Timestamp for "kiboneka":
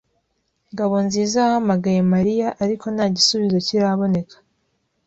3.67-4.35